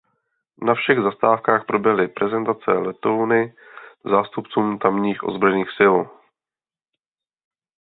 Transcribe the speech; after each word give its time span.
Na 0.61 0.73
všech 0.75 0.97
zastávkách 0.99 1.65
proběhly 1.65 2.07
prezentace 2.07 2.71
letouny 2.71 3.53
zástupcům 4.05 4.79
tamních 4.79 5.23
ozbrojených 5.23 5.71
sil. 5.79 5.95